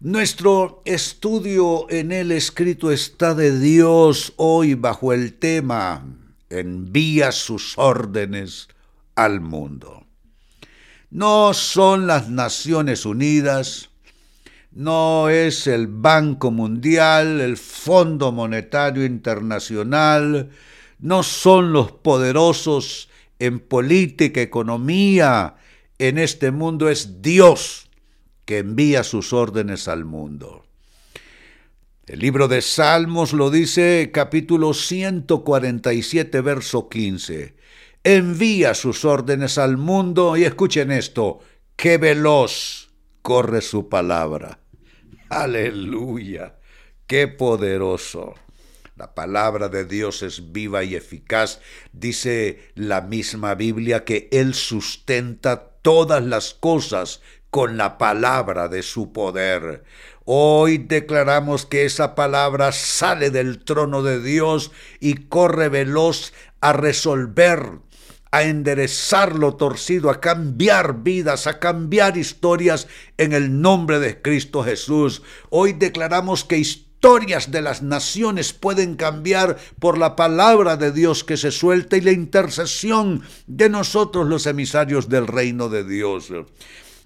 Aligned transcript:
Nuestro 0.00 0.82
estudio 0.84 1.90
en 1.90 2.12
el 2.12 2.30
escrito 2.30 2.92
está 2.92 3.34
de 3.34 3.58
Dios 3.58 4.34
hoy 4.36 4.74
bajo 4.74 5.12
el 5.12 5.34
tema 5.34 6.04
envía 6.50 7.32
sus 7.32 7.76
órdenes 7.76 8.68
al 9.14 9.40
mundo. 9.40 10.04
No 11.10 11.54
son 11.54 12.06
las 12.06 12.28
Naciones 12.28 13.06
Unidas, 13.06 13.90
no 14.72 15.28
es 15.28 15.66
el 15.66 15.86
Banco 15.86 16.50
Mundial, 16.50 17.40
el 17.40 17.56
Fondo 17.56 18.32
Monetario 18.32 19.04
Internacional, 19.04 20.50
no 20.98 21.22
son 21.22 21.72
los 21.72 21.92
poderosos 21.92 23.08
en 23.38 23.60
política, 23.60 24.40
economía, 24.40 25.56
en 25.98 26.18
este 26.18 26.50
mundo, 26.50 26.88
es 26.88 27.22
Dios 27.22 27.90
que 28.44 28.58
envía 28.58 29.02
sus 29.02 29.32
órdenes 29.32 29.88
al 29.88 30.04
mundo. 30.04 30.64
El 32.06 32.20
libro 32.20 32.46
de 32.46 32.62
Salmos 32.62 33.32
lo 33.32 33.50
dice 33.50 34.10
capítulo 34.12 34.74
147, 34.74 36.40
verso 36.40 36.88
15. 36.88 37.56
Envía 38.04 38.74
sus 38.74 39.04
órdenes 39.04 39.58
al 39.58 39.76
mundo 39.76 40.36
y 40.36 40.44
escuchen 40.44 40.92
esto, 40.92 41.40
qué 41.74 41.98
veloz 41.98 42.90
corre 43.22 43.60
su 43.60 43.88
palabra. 43.88 44.60
Aleluya, 45.28 46.54
qué 47.08 47.26
poderoso. 47.26 48.34
La 48.96 49.14
palabra 49.14 49.68
de 49.68 49.84
Dios 49.84 50.22
es 50.22 50.52
viva 50.52 50.82
y 50.82 50.94
eficaz. 50.94 51.60
Dice 51.92 52.70
la 52.74 53.02
misma 53.02 53.54
Biblia 53.54 54.04
que 54.06 54.30
Él 54.32 54.54
sustenta 54.54 55.72
todas 55.82 56.24
las 56.24 56.54
cosas 56.54 57.20
con 57.50 57.76
la 57.76 57.98
palabra 57.98 58.68
de 58.68 58.82
su 58.82 59.12
poder. 59.12 59.84
Hoy 60.24 60.78
declaramos 60.78 61.66
que 61.66 61.84
esa 61.84 62.14
palabra 62.14 62.72
sale 62.72 63.28
del 63.28 63.62
trono 63.62 64.02
de 64.02 64.22
Dios 64.22 64.72
y 64.98 65.26
corre 65.26 65.68
veloz 65.68 66.32
a 66.62 66.72
resolver, 66.72 67.68
a 68.30 68.44
enderezar 68.44 69.36
lo 69.36 69.56
torcido, 69.56 70.08
a 70.08 70.22
cambiar 70.22 71.02
vidas, 71.02 71.46
a 71.46 71.58
cambiar 71.58 72.16
historias 72.16 72.88
en 73.18 73.34
el 73.34 73.60
nombre 73.60 73.98
de 73.98 74.22
Cristo 74.22 74.64
Jesús. 74.64 75.20
Hoy 75.50 75.74
declaramos 75.74 76.44
que 76.44 76.56
historias 76.56 76.85
de 77.06 77.62
las 77.62 77.82
naciones 77.82 78.52
pueden 78.52 78.96
cambiar 78.96 79.58
por 79.78 79.96
la 79.96 80.16
palabra 80.16 80.76
de 80.76 80.90
Dios 80.90 81.22
que 81.22 81.36
se 81.36 81.52
suelta 81.52 81.96
y 81.96 82.00
la 82.00 82.10
intercesión 82.10 83.22
de 83.46 83.68
nosotros 83.68 84.26
los 84.26 84.46
emisarios 84.46 85.08
del 85.08 85.28
reino 85.28 85.68
de 85.68 85.84
Dios. 85.84 86.32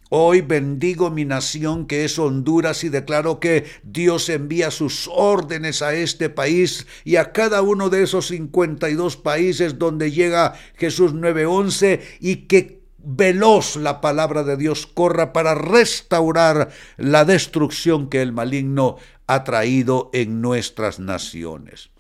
Hoy 0.09 0.41
bendigo 0.41 1.11
mi 1.11 1.27
nación 1.27 1.87
que 1.87 2.07
es 2.07 2.19
Honduras 2.19 2.83
y 2.83 2.89
declaro 2.89 3.41
que 3.41 3.67
Dios 3.83 4.31
envía 4.31 4.71
sus 4.71 5.07
órdenes 5.13 5.83
a 5.83 5.95
este 5.95 6.31
país 6.31 6.87
y 7.05 7.17
a 7.17 7.33
cada 7.33 7.61
uno 7.61 7.91
de 7.91 8.03
esos 8.03 8.29
52 8.29 9.19
países 9.19 9.79
donde 9.79 10.11
llega 10.11 10.55
Jesús 10.77 11.13
9:11 11.13 12.01
y 12.21 12.47
que 12.47 12.80
veloz 13.05 13.77
la 13.77 14.01
palabra 14.01 14.43
de 14.43 14.57
Dios 14.57 14.87
corra 14.87 15.33
para 15.33 15.55
restaurar 15.55 16.71
la 16.97 17.25
destrucción 17.25 18.09
que 18.09 18.23
el 18.23 18.33
maligno 18.33 18.97
ha 19.27 19.45
traído 19.45 20.11
en 20.13 20.41
nuestras 20.41 20.99
naciones. 20.99 21.91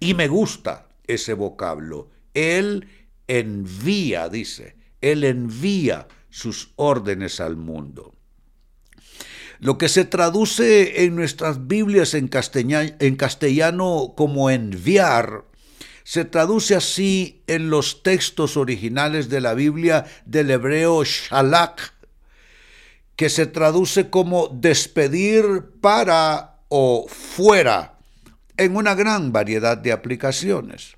Y 0.00 0.14
me 0.14 0.28
gusta 0.28 0.88
ese 1.06 1.34
vocablo. 1.34 2.08
Él 2.34 2.88
envía, 3.26 4.28
dice, 4.28 4.76
Él 5.00 5.24
envía 5.24 6.08
sus 6.30 6.72
órdenes 6.76 7.40
al 7.40 7.56
mundo. 7.56 8.14
Lo 9.60 9.78
que 9.78 9.88
se 9.88 10.04
traduce 10.04 11.04
en 11.04 11.16
nuestras 11.16 11.66
Biblias 11.66 12.14
en, 12.14 12.28
castellano, 12.28 14.14
como 14.16 14.50
enviar, 14.50 15.44
se 16.04 16.26
traduce 16.26 16.76
así 16.76 17.42
en 17.46 17.70
los 17.70 18.02
textos 18.02 18.56
originales 18.56 19.30
de 19.30 19.40
la 19.40 19.54
Biblia 19.54 20.04
del 20.26 20.50
hebreo 20.50 21.02
shalak, 21.02 21.94
que 23.16 23.30
se 23.30 23.46
traduce 23.46 24.10
como 24.10 24.48
despedir 24.48 25.64
para 25.80 26.58
o 26.68 27.06
fuera, 27.08 27.98
en 28.56 28.76
una 28.76 28.94
gran 28.94 29.32
variedad 29.32 29.78
de 29.78 29.92
aplicaciones. 29.92 30.96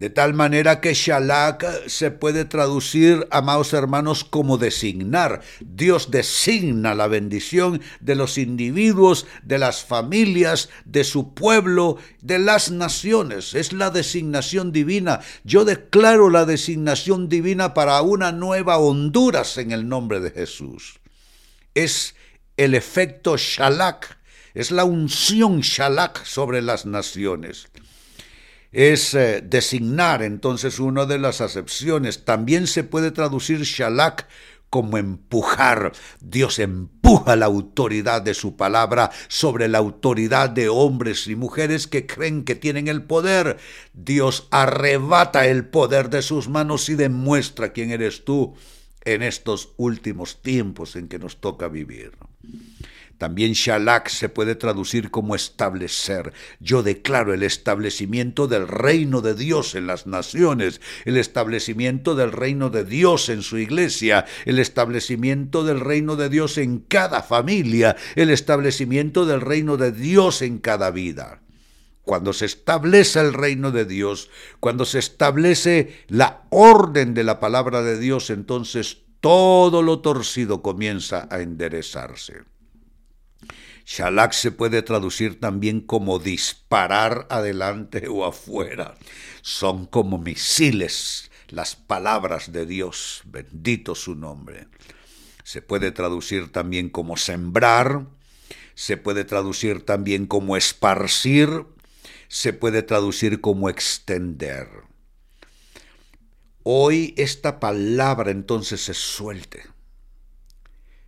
De 0.00 0.08
tal 0.08 0.32
manera 0.32 0.80
que 0.80 0.94
Shalak 0.94 1.86
se 1.86 2.10
puede 2.10 2.46
traducir, 2.46 3.28
amados 3.30 3.74
hermanos, 3.74 4.24
como 4.24 4.56
designar. 4.56 5.42
Dios 5.60 6.10
designa 6.10 6.94
la 6.94 7.06
bendición 7.06 7.82
de 8.00 8.14
los 8.14 8.38
individuos, 8.38 9.26
de 9.42 9.58
las 9.58 9.84
familias, 9.84 10.70
de 10.86 11.04
su 11.04 11.34
pueblo, 11.34 11.98
de 12.22 12.38
las 12.38 12.70
naciones. 12.70 13.52
Es 13.52 13.74
la 13.74 13.90
designación 13.90 14.72
divina. 14.72 15.20
Yo 15.44 15.66
declaro 15.66 16.30
la 16.30 16.46
designación 16.46 17.28
divina 17.28 17.74
para 17.74 18.00
una 18.00 18.32
nueva 18.32 18.78
Honduras 18.78 19.58
en 19.58 19.70
el 19.70 19.86
nombre 19.86 20.20
de 20.20 20.30
Jesús. 20.30 20.98
Es 21.74 22.14
el 22.56 22.74
efecto 22.74 23.36
Shalak, 23.36 24.16
es 24.54 24.70
la 24.70 24.84
unción 24.84 25.60
Shalak 25.60 26.24
sobre 26.24 26.62
las 26.62 26.86
naciones 26.86 27.68
es 28.72 29.14
eh, 29.14 29.42
designar 29.44 30.22
entonces 30.22 30.78
una 30.78 31.06
de 31.06 31.18
las 31.18 31.40
acepciones. 31.40 32.24
También 32.24 32.66
se 32.66 32.84
puede 32.84 33.10
traducir 33.10 33.62
shalak 33.62 34.26
como 34.70 34.98
empujar. 34.98 35.92
Dios 36.20 36.60
empuja 36.60 37.34
la 37.34 37.46
autoridad 37.46 38.22
de 38.22 38.34
su 38.34 38.56
palabra 38.56 39.10
sobre 39.28 39.68
la 39.68 39.78
autoridad 39.78 40.48
de 40.48 40.68
hombres 40.68 41.26
y 41.26 41.34
mujeres 41.34 41.88
que 41.88 42.06
creen 42.06 42.44
que 42.44 42.54
tienen 42.54 42.86
el 42.86 43.02
poder. 43.02 43.58
Dios 43.92 44.46
arrebata 44.50 45.46
el 45.46 45.66
poder 45.66 46.08
de 46.08 46.22
sus 46.22 46.48
manos 46.48 46.88
y 46.88 46.94
demuestra 46.94 47.72
quién 47.72 47.90
eres 47.90 48.24
tú 48.24 48.54
en 49.04 49.22
estos 49.22 49.70
últimos 49.76 50.40
tiempos 50.40 50.94
en 50.94 51.08
que 51.08 51.18
nos 51.18 51.40
toca 51.40 51.68
vivir. 51.68 52.12
También 53.20 53.52
shalak 53.52 54.08
se 54.08 54.30
puede 54.30 54.54
traducir 54.54 55.10
como 55.10 55.34
establecer. 55.34 56.32
Yo 56.58 56.82
declaro 56.82 57.34
el 57.34 57.42
establecimiento 57.42 58.46
del 58.46 58.66
reino 58.66 59.20
de 59.20 59.34
Dios 59.34 59.74
en 59.74 59.86
las 59.86 60.06
naciones, 60.06 60.80
el 61.04 61.18
establecimiento 61.18 62.14
del 62.14 62.32
reino 62.32 62.70
de 62.70 62.82
Dios 62.82 63.28
en 63.28 63.42
su 63.42 63.58
iglesia, 63.58 64.24
el 64.46 64.58
establecimiento 64.58 65.64
del 65.64 65.80
reino 65.80 66.16
de 66.16 66.30
Dios 66.30 66.56
en 66.56 66.78
cada 66.78 67.22
familia, 67.22 67.94
el 68.14 68.30
establecimiento 68.30 69.26
del 69.26 69.42
reino 69.42 69.76
de 69.76 69.92
Dios 69.92 70.40
en 70.40 70.56
cada 70.56 70.90
vida. 70.90 71.42
Cuando 72.06 72.32
se 72.32 72.46
establece 72.46 73.20
el 73.20 73.34
reino 73.34 73.70
de 73.70 73.84
Dios, 73.84 74.30
cuando 74.60 74.86
se 74.86 74.98
establece 74.98 76.06
la 76.08 76.44
orden 76.48 77.12
de 77.12 77.24
la 77.24 77.38
palabra 77.38 77.82
de 77.82 77.98
Dios, 77.98 78.30
entonces 78.30 79.02
todo 79.20 79.82
lo 79.82 79.98
torcido 80.00 80.62
comienza 80.62 81.28
a 81.30 81.42
enderezarse. 81.42 82.49
Shalak 83.86 84.32
se 84.32 84.52
puede 84.52 84.82
traducir 84.82 85.40
también 85.40 85.80
como 85.80 86.18
disparar 86.18 87.26
adelante 87.28 88.06
o 88.08 88.24
afuera. 88.24 88.94
Son 89.42 89.86
como 89.86 90.18
misiles 90.18 91.30
las 91.48 91.74
palabras 91.74 92.52
de 92.52 92.66
Dios, 92.66 93.22
bendito 93.24 93.94
su 93.94 94.14
nombre. 94.14 94.68
Se 95.42 95.60
puede 95.60 95.90
traducir 95.90 96.52
también 96.52 96.88
como 96.88 97.16
sembrar, 97.16 98.06
se 98.74 98.96
puede 98.96 99.24
traducir 99.24 99.84
también 99.84 100.26
como 100.26 100.56
esparcir, 100.56 101.66
se 102.28 102.52
puede 102.52 102.82
traducir 102.82 103.40
como 103.40 103.68
extender. 103.68 104.68
Hoy 106.62 107.14
esta 107.16 107.58
palabra 107.58 108.30
entonces 108.30 108.82
se 108.82 108.94
suelte, 108.94 109.64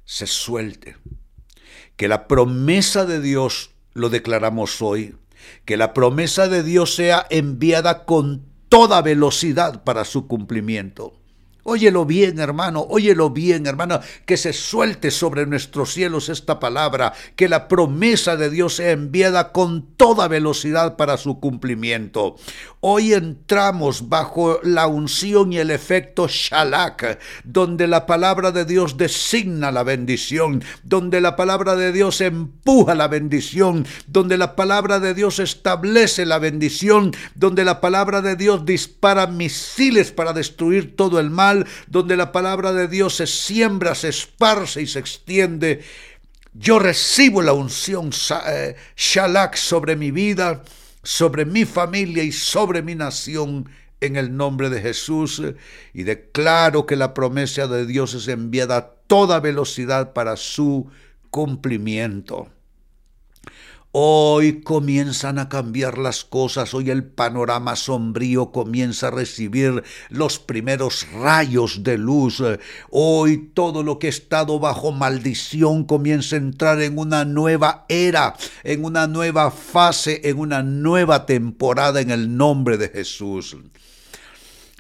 se 0.04 0.26
suelte 0.26 0.96
que 1.96 2.08
la 2.08 2.26
promesa 2.28 3.04
de 3.04 3.20
Dios, 3.20 3.70
lo 3.94 4.08
declaramos 4.08 4.82
hoy, 4.82 5.16
que 5.64 5.76
la 5.76 5.92
promesa 5.94 6.48
de 6.48 6.62
Dios 6.62 6.94
sea 6.94 7.26
enviada 7.30 8.04
con 8.04 8.44
toda 8.68 9.02
velocidad 9.02 9.84
para 9.84 10.04
su 10.04 10.26
cumplimiento. 10.26 11.21
Óyelo 11.64 12.04
bien, 12.04 12.40
hermano, 12.40 12.84
óyelo 12.88 13.30
bien, 13.30 13.66
hermano, 13.66 14.00
que 14.26 14.36
se 14.36 14.52
suelte 14.52 15.12
sobre 15.12 15.46
nuestros 15.46 15.92
cielos 15.92 16.28
esta 16.28 16.58
palabra, 16.58 17.12
que 17.36 17.48
la 17.48 17.68
promesa 17.68 18.36
de 18.36 18.50
Dios 18.50 18.74
sea 18.74 18.90
enviada 18.90 19.52
con 19.52 19.86
toda 19.96 20.26
velocidad 20.26 20.96
para 20.96 21.16
su 21.16 21.38
cumplimiento. 21.38 22.34
Hoy 22.80 23.12
entramos 23.12 24.08
bajo 24.08 24.58
la 24.64 24.88
unción 24.88 25.52
y 25.52 25.58
el 25.58 25.70
efecto 25.70 26.26
Shalak, 26.28 27.20
donde 27.44 27.86
la 27.86 28.06
palabra 28.06 28.50
de 28.50 28.64
Dios 28.64 28.96
designa 28.96 29.70
la 29.70 29.84
bendición, 29.84 30.64
donde 30.82 31.20
la 31.20 31.36
palabra 31.36 31.76
de 31.76 31.92
Dios 31.92 32.20
empuja 32.20 32.96
la 32.96 33.06
bendición, 33.06 33.86
donde 34.08 34.36
la 34.36 34.56
palabra 34.56 34.98
de 34.98 35.14
Dios 35.14 35.38
establece 35.38 36.26
la 36.26 36.40
bendición, 36.40 37.12
donde 37.36 37.64
la 37.64 37.80
palabra 37.80 38.20
de 38.20 38.34
Dios 38.34 38.66
dispara 38.66 39.28
misiles 39.28 40.10
para 40.10 40.32
destruir 40.32 40.96
todo 40.96 41.20
el 41.20 41.30
mal, 41.30 41.51
donde 41.86 42.16
la 42.16 42.32
palabra 42.32 42.72
de 42.72 42.88
Dios 42.88 43.16
se 43.16 43.26
siembra, 43.26 43.94
se 43.94 44.08
esparce 44.08 44.82
y 44.82 44.86
se 44.86 44.98
extiende. 44.98 45.82
Yo 46.52 46.78
recibo 46.78 47.42
la 47.42 47.52
unción 47.52 48.10
eh, 48.48 48.76
Shalak 48.96 49.56
sobre 49.56 49.96
mi 49.96 50.10
vida 50.10 50.62
sobre 51.02 51.44
mi 51.44 51.64
familia 51.64 52.22
y 52.22 52.32
sobre 52.32 52.82
mi 52.82 52.94
nación 52.94 53.68
en 54.00 54.16
el 54.16 54.36
nombre 54.36 54.70
de 54.70 54.80
Jesús 54.80 55.42
y 55.92 56.02
declaro 56.02 56.86
que 56.86 56.96
la 56.96 57.14
promesa 57.14 57.66
de 57.66 57.86
Dios 57.86 58.14
es 58.14 58.28
enviada 58.28 58.76
a 58.76 58.90
toda 59.06 59.40
velocidad 59.40 60.12
para 60.12 60.36
su 60.36 60.90
cumplimiento. 61.30 62.48
Hoy 63.94 64.62
comienzan 64.62 65.38
a 65.38 65.50
cambiar 65.50 65.98
las 65.98 66.24
cosas, 66.24 66.72
hoy 66.72 66.88
el 66.88 67.04
panorama 67.04 67.76
sombrío 67.76 68.50
comienza 68.50 69.08
a 69.08 69.10
recibir 69.10 69.84
los 70.08 70.38
primeros 70.38 71.06
rayos 71.12 71.82
de 71.82 71.98
luz, 71.98 72.42
hoy 72.88 73.50
todo 73.52 73.82
lo 73.82 73.98
que 73.98 74.06
ha 74.06 74.10
estado 74.10 74.58
bajo 74.58 74.92
maldición 74.92 75.84
comienza 75.84 76.36
a 76.36 76.38
entrar 76.38 76.80
en 76.80 76.96
una 76.96 77.26
nueva 77.26 77.84
era, 77.90 78.34
en 78.64 78.82
una 78.82 79.06
nueva 79.06 79.50
fase, 79.50 80.22
en 80.24 80.38
una 80.38 80.62
nueva 80.62 81.26
temporada 81.26 82.00
en 82.00 82.10
el 82.10 82.34
nombre 82.34 82.78
de 82.78 82.88
Jesús 82.88 83.58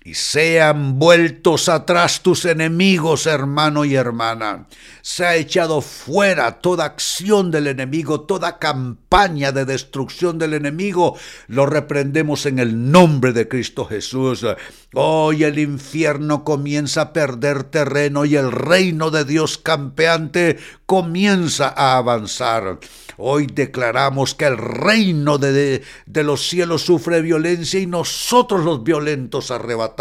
y 0.04 0.14
sean 0.14 0.98
vueltos 0.98 1.68
atrás 1.68 2.22
tus 2.22 2.44
enemigos, 2.44 3.26
hermano 3.26 3.84
y 3.84 3.94
hermana. 3.94 4.66
Se 5.00 5.24
ha 5.24 5.36
echado 5.36 5.80
fuera 5.80 6.58
toda 6.60 6.86
acción 6.86 7.52
del 7.52 7.68
enemigo, 7.68 8.22
toda 8.22 8.58
campaña 8.58 9.52
de 9.52 9.64
destrucción 9.64 10.38
del 10.38 10.54
enemigo. 10.54 11.16
Lo 11.46 11.66
reprendemos 11.66 12.46
en 12.46 12.58
el 12.58 12.90
nombre 12.90 13.32
de 13.32 13.46
Cristo 13.46 13.84
Jesús. 13.84 14.44
Hoy 14.92 15.44
el 15.44 15.58
infierno 15.58 16.42
comienza 16.44 17.02
a 17.02 17.12
perder 17.12 17.64
terreno 17.64 18.24
y 18.24 18.36
el 18.36 18.50
reino 18.50 19.10
de 19.10 19.24
Dios 19.24 19.56
campeante 19.56 20.58
comienza 20.86 21.68
a 21.68 21.96
avanzar. 21.96 22.78
Hoy 23.18 23.46
declaramos 23.46 24.34
que 24.34 24.46
el 24.46 24.58
reino 24.58 25.38
de, 25.38 25.82
de, 26.06 26.22
los 26.22 26.48
cielos 26.48 26.82
sufre 26.82 27.22
violencia 27.22 27.78
y 27.78 27.86
nosotros 27.86 28.64
los 28.64 28.82
violentos 28.82 29.50
arrebatamos. 29.50 29.91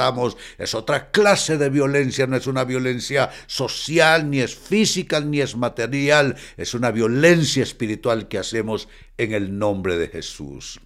Es 0.57 0.75
otra 0.75 1.11
clase 1.11 1.57
de 1.57 1.69
violencia, 1.69 2.27
no 2.27 2.35
es 2.35 2.47
una 2.47 2.63
violencia 2.63 3.29
social, 3.47 4.29
ni 4.29 4.39
es 4.39 4.55
física, 4.55 5.19
ni 5.19 5.41
es 5.41 5.55
material, 5.55 6.35
es 6.57 6.73
una 6.73 6.91
violencia 6.91 7.63
espiritual 7.63 8.27
que 8.27 8.37
hacemos 8.37 8.87
en 9.17 9.33
el 9.33 9.57
nombre 9.57 9.97
de 9.97 10.07
Jesús. 10.07 10.79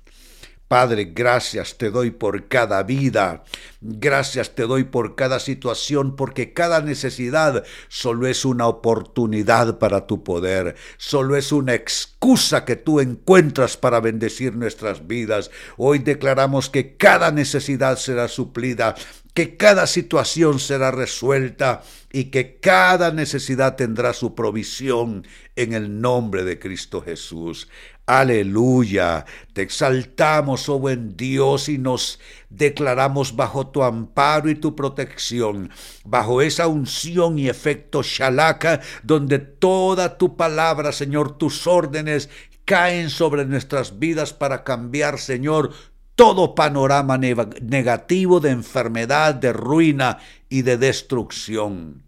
Padre, 0.67 1.11
gracias 1.13 1.77
te 1.77 1.91
doy 1.91 2.09
por 2.09 2.47
cada 2.47 2.81
vida, 2.81 3.43
gracias 3.81 4.55
te 4.55 4.63
doy 4.63 4.83
por 4.83 5.15
cada 5.15 5.39
situación, 5.39 6.15
porque 6.15 6.53
cada 6.53 6.81
necesidad 6.81 7.63
solo 7.87 8.25
es 8.25 8.45
una 8.45 8.65
oportunidad 8.65 9.77
para 9.77 10.07
tu 10.07 10.23
poder, 10.23 10.75
solo 10.97 11.35
es 11.35 11.51
una 11.51 11.75
excusa 11.75 12.65
que 12.65 12.75
tú 12.75 12.99
encuentras 12.99 13.77
para 13.77 13.99
bendecir 13.99 14.55
nuestras 14.55 15.05
vidas. 15.05 15.51
Hoy 15.77 15.99
declaramos 15.99 16.71
que 16.71 16.95
cada 16.95 17.29
necesidad 17.29 17.97
será 17.97 18.27
suplida, 18.27 18.95
que 19.35 19.57
cada 19.57 19.85
situación 19.85 20.59
será 20.59 20.89
resuelta 20.89 21.83
y 22.11 22.25
que 22.31 22.57
cada 22.61 23.11
necesidad 23.11 23.75
tendrá 23.75 24.13
su 24.13 24.33
provisión 24.33 25.27
en 25.57 25.73
el 25.73 25.99
nombre 25.99 26.45
de 26.45 26.57
Cristo 26.57 27.01
Jesús. 27.01 27.67
Aleluya. 28.07 29.25
Te 29.53 29.63
exaltamos, 29.63 30.69
oh 30.69 30.77
buen 30.77 31.17
Dios, 31.17 31.69
y 31.69 31.79
nos 31.79 32.19
declaramos 32.49 33.35
bajo 33.35 33.67
tu 33.67 33.81
amparo 33.81 34.49
y 34.49 34.55
tu 34.55 34.75
protección, 34.75 35.71
bajo 36.03 36.41
esa 36.41 36.67
unción 36.67 37.39
y 37.39 37.49
efecto 37.49 38.03
shalaka, 38.03 38.81
donde 39.01 39.39
toda 39.39 40.19
tu 40.19 40.37
palabra, 40.37 40.91
Señor, 40.91 41.37
tus 41.39 41.65
órdenes 41.65 42.29
caen 42.63 43.09
sobre 43.09 43.45
nuestras 43.45 43.97
vidas 43.97 44.33
para 44.33 44.63
cambiar, 44.63 45.17
Señor, 45.17 45.71
todo 46.13 46.53
panorama 46.53 47.17
negativo 47.17 48.39
de 48.39 48.51
enfermedad, 48.51 49.33
de 49.33 49.51
ruina 49.51 50.19
y 50.47 50.61
de 50.61 50.77
destrucción. 50.77 52.04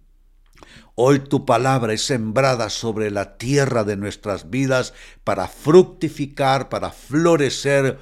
Hoy 1.00 1.20
tu 1.20 1.46
palabra 1.46 1.94
es 1.94 2.02
sembrada 2.02 2.72
sobre 2.72 3.12
la 3.12 3.38
tierra 3.38 3.84
de 3.84 3.96
nuestras 3.96 4.50
vidas 4.50 4.96
para 5.24 5.48
fructificar, 5.48 6.70
para 6.70 6.90
florecer, 6.90 8.00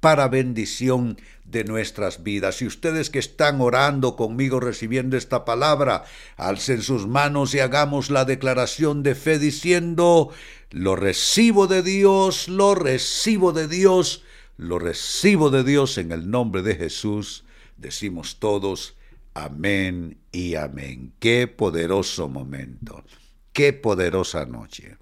para 0.00 0.28
bendición 0.28 1.20
de 1.44 1.64
nuestras 1.64 2.22
vidas. 2.22 2.62
Y 2.62 2.66
ustedes 2.66 3.10
que 3.10 3.18
están 3.18 3.60
orando 3.60 4.16
conmigo 4.16 4.60
recibiendo 4.60 5.18
esta 5.18 5.44
palabra, 5.44 6.04
alcen 6.38 6.80
sus 6.80 7.06
manos 7.06 7.52
y 7.52 7.58
hagamos 7.58 8.08
la 8.08 8.24
declaración 8.24 9.02
de 9.02 9.14
fe 9.14 9.38
diciendo, 9.38 10.30
lo 10.70 10.96
recibo 10.96 11.66
de 11.66 11.82
Dios, 11.82 12.48
lo 12.48 12.74
recibo 12.74 13.52
de 13.52 13.68
Dios, 13.68 14.22
lo 14.56 14.78
recibo 14.78 15.50
de 15.50 15.64
Dios 15.64 15.98
en 15.98 16.12
el 16.12 16.30
nombre 16.30 16.62
de 16.62 16.76
Jesús. 16.76 17.44
Decimos 17.76 18.38
todos, 18.38 18.96
Amén 19.40 20.18
y 20.32 20.56
amén. 20.56 21.12
Qué 21.20 21.46
poderoso 21.46 22.28
momento, 22.28 23.04
qué 23.52 23.72
poderosa 23.72 24.44
noche. 24.46 24.96